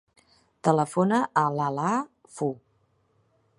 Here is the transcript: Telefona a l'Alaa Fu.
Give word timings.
Telefona 0.67 1.19
a 1.43 1.45
l'Alaa 1.57 2.01
Fu. 2.39 2.51